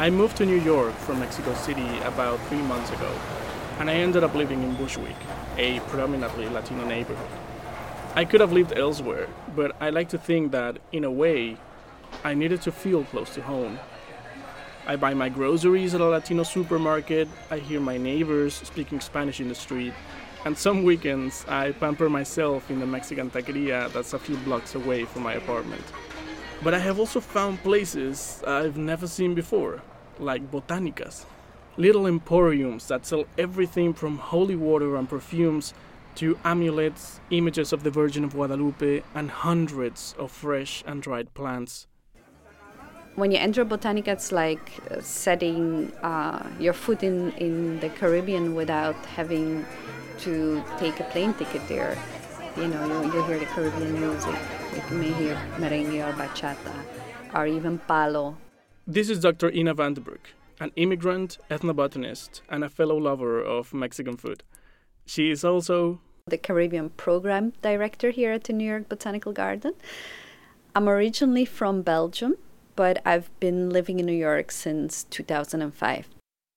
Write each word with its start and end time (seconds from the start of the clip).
I 0.00 0.08
moved 0.08 0.38
to 0.38 0.46
New 0.46 0.58
York 0.62 0.94
from 0.94 1.20
Mexico 1.20 1.52
City 1.52 1.98
about 2.06 2.40
three 2.48 2.62
months 2.62 2.90
ago, 2.90 3.12
and 3.78 3.90
I 3.90 3.96
ended 3.96 4.24
up 4.24 4.34
living 4.34 4.62
in 4.62 4.74
Bushwick, 4.76 5.14
a 5.58 5.78
predominantly 5.80 6.48
Latino 6.48 6.86
neighborhood. 6.86 7.30
I 8.14 8.24
could 8.24 8.40
have 8.40 8.50
lived 8.50 8.72
elsewhere, 8.72 9.28
but 9.54 9.76
I 9.78 9.90
like 9.90 10.08
to 10.08 10.16
think 10.16 10.52
that, 10.52 10.78
in 10.90 11.04
a 11.04 11.10
way, 11.10 11.58
I 12.24 12.32
needed 12.32 12.62
to 12.62 12.72
feel 12.72 13.04
close 13.04 13.34
to 13.34 13.42
home. 13.42 13.78
I 14.86 14.96
buy 14.96 15.12
my 15.12 15.28
groceries 15.28 15.94
at 15.94 16.00
a 16.00 16.06
Latino 16.06 16.44
supermarket, 16.44 17.28
I 17.50 17.58
hear 17.58 17.78
my 17.78 17.98
neighbors 17.98 18.54
speaking 18.54 19.00
Spanish 19.00 19.38
in 19.38 19.50
the 19.50 19.54
street, 19.54 19.92
and 20.46 20.56
some 20.56 20.82
weekends 20.82 21.44
I 21.46 21.72
pamper 21.72 22.08
myself 22.08 22.70
in 22.70 22.80
the 22.80 22.86
Mexican 22.86 23.30
taqueria 23.30 23.92
that's 23.92 24.14
a 24.14 24.18
few 24.18 24.38
blocks 24.38 24.74
away 24.74 25.04
from 25.04 25.24
my 25.24 25.34
apartment. 25.34 25.84
But 26.62 26.72
I 26.72 26.78
have 26.78 26.98
also 26.98 27.20
found 27.20 27.62
places 27.62 28.42
I've 28.46 28.78
never 28.78 29.06
seen 29.06 29.34
before, 29.34 29.82
like 30.20 30.50
botanicas. 30.50 31.24
Little 31.76 32.06
emporiums 32.06 32.88
that 32.88 33.06
sell 33.06 33.24
everything 33.38 33.94
from 33.94 34.18
holy 34.18 34.56
water 34.56 34.96
and 34.96 35.08
perfumes 35.08 35.72
to 36.16 36.38
amulets, 36.44 37.20
images 37.30 37.72
of 37.72 37.82
the 37.82 37.90
Virgin 37.90 38.24
of 38.24 38.34
Guadalupe, 38.34 39.02
and 39.14 39.30
hundreds 39.30 40.14
of 40.18 40.30
fresh 40.30 40.82
and 40.86 41.02
dried 41.02 41.32
plants. 41.34 41.86
When 43.14 43.32
you 43.32 43.38
enter 43.38 43.64
Botanica, 43.64 44.08
it's 44.08 44.32
like 44.32 44.80
uh, 44.90 45.00
setting 45.00 45.92
uh, 46.02 46.48
your 46.58 46.72
foot 46.72 47.02
in, 47.02 47.32
in 47.32 47.80
the 47.80 47.88
Caribbean 47.88 48.54
without 48.54 48.96
having 49.06 49.66
to 50.20 50.62
take 50.78 51.00
a 51.00 51.04
plane 51.04 51.34
ticket 51.34 51.66
there. 51.68 51.96
You 52.56 52.68
know, 52.68 53.02
you, 53.02 53.12
you 53.12 53.22
hear 53.24 53.38
the 53.38 53.46
Caribbean 53.46 54.00
music. 54.00 54.36
You 54.90 54.96
may 54.96 55.12
hear 55.12 55.34
merengue 55.56 56.06
or 56.06 56.12
bachata 56.12 56.72
or 57.34 57.46
even 57.46 57.78
palo. 57.78 58.36
This 58.90 59.08
is 59.08 59.20
Dr. 59.20 59.52
Ina 59.52 59.76
Vandebroek, 59.76 60.34
an 60.58 60.72
immigrant, 60.74 61.38
ethnobotanist, 61.48 62.40
and 62.48 62.64
a 62.64 62.68
fellow 62.68 62.96
lover 62.96 63.40
of 63.40 63.72
Mexican 63.72 64.16
food. 64.16 64.42
She 65.06 65.30
is 65.30 65.44
also 65.44 66.00
the 66.26 66.36
Caribbean 66.36 66.90
program 66.90 67.52
director 67.62 68.10
here 68.10 68.32
at 68.32 68.42
the 68.42 68.52
New 68.52 68.64
York 68.64 68.88
Botanical 68.88 69.30
Garden. 69.32 69.74
I'm 70.74 70.88
originally 70.88 71.44
from 71.44 71.82
Belgium, 71.82 72.34
but 72.74 73.00
I've 73.06 73.30
been 73.38 73.70
living 73.70 74.00
in 74.00 74.06
New 74.06 74.12
York 74.28 74.50
since 74.50 75.04
2005. 75.04 76.08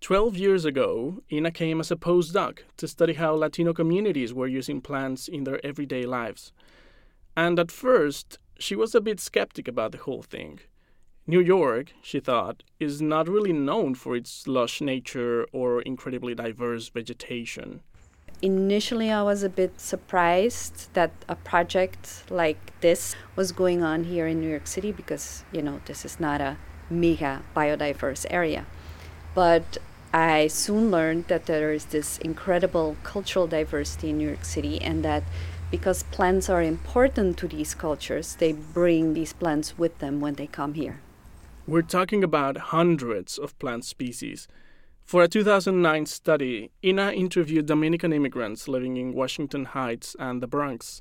Twelve 0.00 0.34
years 0.38 0.64
ago, 0.64 1.22
Ina 1.30 1.50
came 1.50 1.78
as 1.78 1.90
a 1.90 1.96
postdoc 1.96 2.60
to 2.78 2.88
study 2.88 3.12
how 3.12 3.34
Latino 3.34 3.74
communities 3.74 4.32
were 4.32 4.48
using 4.48 4.80
plants 4.80 5.28
in 5.28 5.44
their 5.44 5.60
everyday 5.62 6.06
lives. 6.06 6.54
And 7.36 7.58
at 7.58 7.70
first, 7.70 8.38
she 8.58 8.74
was 8.74 8.94
a 8.94 9.02
bit 9.02 9.20
skeptic 9.20 9.68
about 9.68 9.92
the 9.92 9.98
whole 9.98 10.22
thing. 10.22 10.60
New 11.26 11.40
York, 11.40 11.94
she 12.02 12.20
thought, 12.20 12.62
is 12.78 13.00
not 13.00 13.26
really 13.30 13.52
known 13.52 13.94
for 13.94 14.14
its 14.14 14.46
lush 14.46 14.82
nature 14.82 15.46
or 15.52 15.80
incredibly 15.80 16.34
diverse 16.34 16.90
vegetation. 16.90 17.80
Initially, 18.42 19.10
I 19.10 19.22
was 19.22 19.42
a 19.42 19.48
bit 19.48 19.80
surprised 19.80 20.92
that 20.92 21.12
a 21.26 21.34
project 21.34 22.24
like 22.28 22.78
this 22.82 23.16
was 23.36 23.52
going 23.52 23.82
on 23.82 24.04
here 24.04 24.26
in 24.26 24.38
New 24.38 24.50
York 24.50 24.66
City 24.66 24.92
because, 24.92 25.44
you 25.50 25.62
know, 25.62 25.80
this 25.86 26.04
is 26.04 26.20
not 26.20 26.42
a 26.42 26.58
mega 26.90 27.40
biodiverse 27.56 28.26
area. 28.28 28.66
But 29.34 29.78
I 30.12 30.48
soon 30.48 30.90
learned 30.90 31.28
that 31.28 31.46
there 31.46 31.72
is 31.72 31.86
this 31.86 32.18
incredible 32.18 32.98
cultural 33.02 33.46
diversity 33.46 34.10
in 34.10 34.18
New 34.18 34.28
York 34.28 34.44
City 34.44 34.78
and 34.82 35.02
that 35.06 35.22
because 35.70 36.02
plants 36.02 36.50
are 36.50 36.60
important 36.62 37.38
to 37.38 37.48
these 37.48 37.74
cultures, 37.74 38.36
they 38.36 38.52
bring 38.52 39.14
these 39.14 39.32
plants 39.32 39.78
with 39.78 40.00
them 40.00 40.20
when 40.20 40.34
they 40.34 40.46
come 40.46 40.74
here. 40.74 41.00
We're 41.66 41.80
talking 41.80 42.22
about 42.22 42.58
hundreds 42.58 43.38
of 43.38 43.58
plant 43.58 43.86
species. 43.86 44.46
For 45.02 45.22
a 45.22 45.28
2009 45.28 46.04
study, 46.04 46.70
Ina 46.84 47.12
interviewed 47.12 47.64
Dominican 47.64 48.12
immigrants 48.12 48.68
living 48.68 48.98
in 48.98 49.14
Washington 49.14 49.64
Heights 49.64 50.14
and 50.18 50.42
the 50.42 50.46
Bronx. 50.46 51.00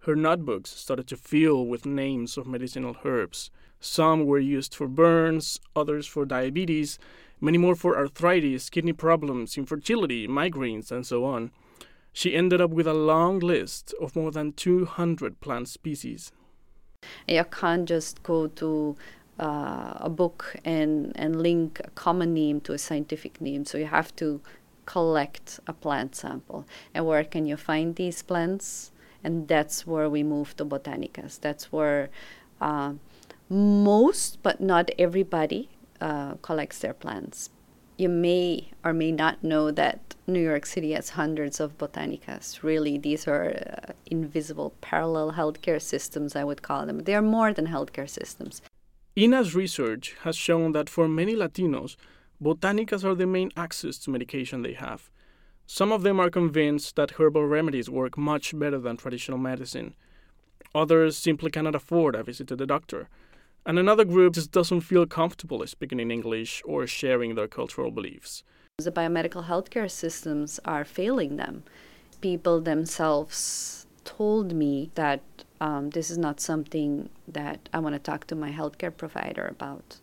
Her 0.00 0.14
notebooks 0.14 0.68
started 0.68 1.08
to 1.08 1.16
fill 1.16 1.64
with 1.64 1.86
names 1.86 2.36
of 2.36 2.46
medicinal 2.46 2.94
herbs. 3.06 3.50
Some 3.80 4.26
were 4.26 4.38
used 4.38 4.74
for 4.74 4.86
burns, 4.86 5.58
others 5.74 6.06
for 6.06 6.26
diabetes, 6.26 6.98
many 7.40 7.56
more 7.56 7.74
for 7.74 7.96
arthritis, 7.96 8.68
kidney 8.68 8.92
problems, 8.92 9.56
infertility, 9.56 10.28
migraines, 10.28 10.92
and 10.92 11.06
so 11.06 11.24
on. 11.24 11.52
She 12.12 12.34
ended 12.34 12.60
up 12.60 12.70
with 12.70 12.86
a 12.86 12.92
long 12.92 13.38
list 13.38 13.94
of 13.98 14.14
more 14.14 14.30
than 14.30 14.52
200 14.52 15.40
plant 15.40 15.68
species. 15.68 16.32
You 17.26 17.44
can't 17.44 17.88
just 17.88 18.22
go 18.22 18.48
to 18.48 18.96
uh, 19.38 19.94
a 19.96 20.10
book 20.10 20.56
and, 20.64 21.12
and 21.14 21.42
link 21.42 21.80
a 21.84 21.90
common 21.90 22.34
name 22.34 22.60
to 22.62 22.72
a 22.72 22.78
scientific 22.78 23.40
name, 23.40 23.64
so 23.64 23.78
you 23.78 23.86
have 23.86 24.14
to 24.16 24.40
collect 24.86 25.60
a 25.66 25.72
plant 25.72 26.14
sample. 26.14 26.66
And 26.94 27.06
where 27.06 27.24
can 27.24 27.46
you 27.46 27.56
find 27.56 27.96
these 27.96 28.22
plants? 28.22 28.90
And 29.24 29.48
that's 29.48 29.86
where 29.86 30.10
we 30.10 30.22
move 30.22 30.56
to 30.56 30.64
botanicas. 30.64 31.38
That's 31.40 31.72
where 31.72 32.10
uh, 32.60 32.94
most, 33.48 34.42
but 34.42 34.60
not 34.60 34.90
everybody, 34.98 35.68
uh, 36.00 36.34
collects 36.42 36.80
their 36.80 36.94
plants. 36.94 37.50
You 37.96 38.08
may 38.08 38.70
or 38.84 38.92
may 38.92 39.12
not 39.12 39.44
know 39.44 39.70
that 39.70 40.16
New 40.26 40.40
York 40.40 40.66
City 40.66 40.92
has 40.92 41.10
hundreds 41.10 41.60
of 41.60 41.78
botanicas. 41.78 42.64
Really, 42.64 42.98
these 42.98 43.28
are 43.28 43.50
uh, 43.50 43.92
invisible 44.06 44.72
parallel 44.80 45.32
healthcare 45.32 45.80
systems, 45.80 46.34
I 46.34 46.42
would 46.42 46.62
call 46.62 46.86
them. 46.86 47.00
They 47.00 47.14
are 47.14 47.22
more 47.22 47.52
than 47.52 47.68
healthcare 47.68 48.08
systems. 48.08 48.62
Ina's 49.16 49.54
research 49.54 50.16
has 50.22 50.36
shown 50.36 50.72
that 50.72 50.88
for 50.88 51.06
many 51.06 51.34
Latinos, 51.34 51.96
botanicas 52.42 53.04
are 53.04 53.14
the 53.14 53.26
main 53.26 53.50
access 53.56 53.98
to 53.98 54.10
medication 54.10 54.62
they 54.62 54.72
have. 54.72 55.10
Some 55.66 55.92
of 55.92 56.02
them 56.02 56.18
are 56.18 56.30
convinced 56.30 56.96
that 56.96 57.12
herbal 57.12 57.46
remedies 57.46 57.88
work 57.90 58.16
much 58.16 58.58
better 58.58 58.78
than 58.78 58.96
traditional 58.96 59.38
medicine. 59.38 59.94
Others 60.74 61.16
simply 61.16 61.50
cannot 61.50 61.74
afford 61.74 62.14
a 62.14 62.22
visit 62.22 62.48
to 62.48 62.56
the 62.56 62.66
doctor 62.66 63.08
and 63.64 63.78
another 63.78 64.04
group 64.04 64.34
just 64.34 64.50
doesn't 64.50 64.80
feel 64.80 65.06
comfortable 65.06 65.64
speaking 65.66 66.00
in 66.00 66.10
English 66.10 66.62
or 66.64 66.86
sharing 66.86 67.34
their 67.34 67.48
cultural 67.48 67.90
beliefs. 67.90 68.42
The 68.78 68.90
biomedical 68.90 69.46
healthcare 69.46 69.90
systems 69.90 70.58
are 70.64 70.84
failing 70.84 71.36
them. 71.36 71.62
People 72.20 72.60
themselves 72.60 73.86
told 74.04 74.52
me 74.54 74.90
that 74.94 75.22
um, 75.62 75.90
this 75.90 76.10
is 76.10 76.18
not 76.18 76.40
something 76.40 77.08
that 77.28 77.68
I 77.72 77.78
want 77.78 77.94
to 77.94 78.00
talk 78.00 78.26
to 78.26 78.34
my 78.34 78.50
healthcare 78.50 78.94
provider 78.94 79.46
about. 79.46 80.00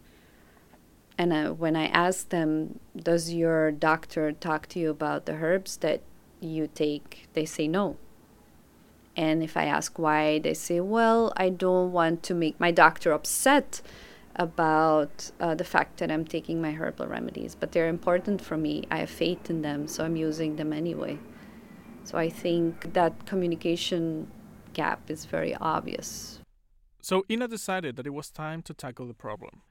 And 1.18 1.34
uh, 1.34 1.50
when 1.50 1.76
I 1.76 1.88
ask 1.88 2.30
them, 2.30 2.80
Does 2.96 3.34
your 3.34 3.70
doctor 3.70 4.32
talk 4.32 4.68
to 4.68 4.80
you 4.80 4.90
about 4.90 5.26
the 5.26 5.34
herbs 5.34 5.76
that 5.78 6.02
you 6.40 6.70
take? 6.74 7.28
They 7.34 7.44
say 7.44 7.68
no. 7.68 7.98
And 9.18 9.44
if 9.44 9.58
I 9.58 9.66
ask 9.66 10.00
why, 10.00 10.40
they 10.40 10.54
say, 10.54 10.80
well, 10.80 11.34
I 11.36 11.50
don't 11.50 11.92
want 11.92 12.24
to 12.24 12.34
make 12.34 12.58
my 12.58 12.72
doctor 12.72 13.12
upset 13.12 13.82
about 14.38 15.32
uh, 15.42 15.56
the 15.56 15.66
fact 15.66 15.98
that 15.98 16.10
I'm 16.10 16.24
taking 16.24 16.62
my 16.62 16.72
herbal 16.72 17.08
remedies, 17.08 17.54
but 17.54 17.74
they're 17.74 17.90
important 17.90 18.40
for 18.40 18.56
me. 18.56 18.86
I 18.90 19.00
have 19.00 19.10
faith 19.10 19.50
in 19.50 19.62
them, 19.62 19.90
so 19.90 20.06
I'm 20.06 20.16
using 20.16 20.56
them 20.56 20.72
anyway. 20.72 21.20
So 22.06 22.18
I 22.18 22.30
think 22.30 22.94
that 22.94 23.26
communication 23.26 24.32
gap 24.74 25.10
is 25.10 25.26
very 25.26 25.56
obvious. 25.56 26.40
So 27.02 27.26
Ina 27.30 27.48
decided 27.48 27.96
that 27.96 28.08
it 28.08 28.14
was 28.14 28.30
time 28.30 28.62
to 28.64 28.74
tackle 28.74 29.08
the 29.08 29.14
problem. 29.14 29.62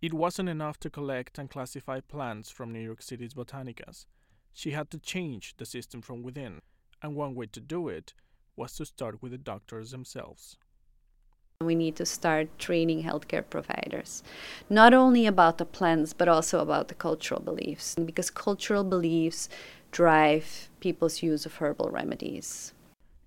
It 0.00 0.12
wasn't 0.12 0.48
enough 0.48 0.80
to 0.80 0.90
collect 0.90 1.38
and 1.38 1.48
classify 1.48 2.00
plants 2.00 2.50
from 2.50 2.72
New 2.72 2.80
York 2.80 3.02
City's 3.02 3.34
botanicas. 3.34 4.06
She 4.52 4.72
had 4.72 4.90
to 4.90 4.98
change 4.98 5.56
the 5.56 5.64
system 5.64 6.02
from 6.02 6.22
within, 6.22 6.60
and 7.00 7.14
one 7.14 7.34
way 7.34 7.46
to 7.46 7.60
do 7.60 7.88
it 7.88 8.12
was 8.56 8.74
to 8.76 8.84
start 8.84 9.22
with 9.22 9.32
the 9.32 9.38
doctors 9.38 9.92
themselves. 9.92 10.56
We 11.60 11.74
need 11.76 11.94
to 11.96 12.04
start 12.04 12.58
training 12.58 13.04
healthcare 13.04 13.44
providers, 13.48 14.24
not 14.68 14.92
only 14.92 15.26
about 15.26 15.58
the 15.58 15.64
plants, 15.64 16.12
but 16.12 16.28
also 16.28 16.58
about 16.58 16.88
the 16.88 16.94
cultural 16.94 17.40
beliefs, 17.40 17.94
because 17.94 18.30
cultural 18.30 18.82
beliefs 18.82 19.48
drive 19.92 20.68
people's 20.80 21.22
use 21.22 21.46
of 21.46 21.54
herbal 21.54 21.90
remedies. 21.90 22.72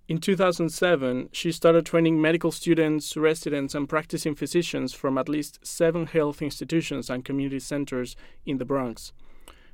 In 0.07 0.19
2007, 0.19 1.30
she 1.31 1.52
started 1.52 1.84
training 1.84 2.22
medical 2.22 2.52
students, 2.52 3.18
residents, 3.18 3.74
and 3.74 3.90
practicing 3.90 4.36
physicians 4.36 4.94
from 4.94 5.18
at 5.18 5.28
least 5.28 5.66
seven 5.66 6.06
health 6.06 6.44
institutions 6.44 7.10
and 7.10 7.25
community 7.25 7.60
centers 7.60 8.16
in 8.46 8.60
the 8.60 8.66
Bronx. 8.66 9.13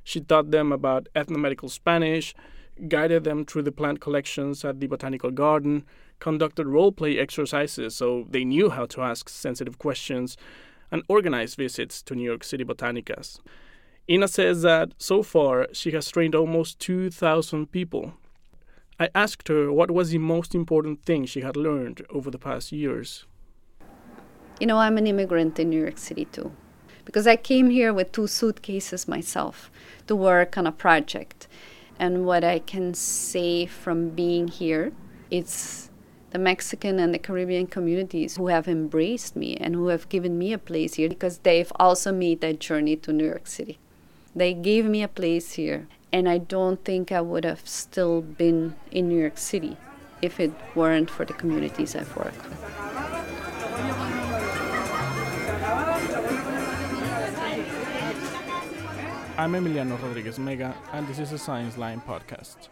She 0.02 0.22
taught 0.22 0.50
them 0.50 0.72
about 0.72 1.08
ethnomedical 1.14 1.68
Spanish, 1.68 2.34
guided 2.88 3.24
them 3.24 3.44
through 3.44 3.64
the 3.64 3.72
plant 3.72 4.00
collections 4.00 4.64
at 4.64 4.80
the 4.80 4.86
botanical 4.86 5.30
garden, 5.30 5.84
conducted 6.18 6.66
role 6.66 6.92
play 6.92 7.18
exercises 7.18 7.94
so 7.94 8.26
they 8.30 8.42
knew 8.44 8.70
how 8.70 8.86
to 8.86 9.02
ask 9.02 9.28
sensitive 9.28 9.78
questions, 9.78 10.38
and 10.90 11.02
organized 11.08 11.58
visits 11.58 12.02
to 12.04 12.14
New 12.14 12.24
York 12.24 12.42
City 12.42 12.64
botanicas. 12.64 13.38
Ina 14.08 14.28
says 14.28 14.62
that 14.62 14.94
so 14.96 15.22
far 15.22 15.68
she 15.74 15.90
has 15.90 16.10
trained 16.10 16.34
almost 16.34 16.78
2,000 16.78 17.70
people. 17.70 18.14
I 19.02 19.08
asked 19.16 19.48
her 19.48 19.72
what 19.72 19.90
was 19.90 20.10
the 20.10 20.18
most 20.18 20.54
important 20.54 21.02
thing 21.04 21.26
she 21.26 21.40
had 21.40 21.56
learned 21.56 22.06
over 22.10 22.30
the 22.30 22.38
past 22.38 22.70
years. 22.70 23.26
You 24.60 24.66
know, 24.68 24.78
I'm 24.78 24.96
an 24.96 25.08
immigrant 25.08 25.58
in 25.58 25.70
New 25.70 25.80
York 25.80 25.98
City 25.98 26.26
too. 26.26 26.52
because 27.04 27.26
I 27.26 27.36
came 27.36 27.70
here 27.70 27.92
with 27.92 28.12
two 28.12 28.26
suitcases 28.26 29.08
myself 29.08 29.70
to 30.06 30.14
work 30.16 30.56
on 30.56 30.66
a 30.66 30.72
project. 30.72 31.48
And 31.98 32.24
what 32.24 32.44
I 32.44 32.58
can 32.60 32.94
say 32.94 33.66
from 33.66 34.10
being 34.10 34.48
here, 34.48 34.92
it's 35.30 35.90
the 36.30 36.38
Mexican 36.38 36.98
and 36.98 37.12
the 37.12 37.18
Caribbean 37.18 37.66
communities 37.66 38.36
who 38.36 38.46
have 38.48 38.66
embraced 38.66 39.36
me 39.36 39.56
and 39.56 39.74
who 39.74 39.88
have 39.88 40.08
given 40.08 40.38
me 40.38 40.52
a 40.52 40.58
place 40.58 40.94
here 40.94 41.08
because 41.08 41.38
they've 41.38 41.72
also 41.76 42.12
made 42.12 42.40
that 42.40 42.60
journey 42.60 42.96
to 42.96 43.12
New 43.12 43.26
York 43.26 43.46
City. 43.46 43.78
They 44.34 44.54
gave 44.54 44.86
me 44.86 45.02
a 45.02 45.08
place 45.08 45.52
here, 45.52 45.88
and 46.12 46.28
I 46.28 46.38
don't 46.38 46.84
think 46.84 47.10
I 47.10 47.20
would 47.20 47.44
have 47.44 47.66
still 47.66 48.20
been 48.20 48.74
in 48.90 49.08
New 49.08 49.18
York 49.18 49.38
City 49.38 49.76
if 50.20 50.38
it 50.38 50.52
weren't 50.74 51.10
for 51.10 51.24
the 51.24 51.32
communities 51.32 51.96
I've 51.96 52.14
worked 52.16 52.36
with. 52.48 52.58
I'm 59.38 59.54
Emiliano 59.54 60.00
Rodriguez 60.00 60.38
Mega, 60.38 60.76
and 60.92 61.08
this 61.08 61.18
is 61.18 61.32
a 61.32 61.36
Scienceline 61.36 62.04
podcast. 62.04 62.68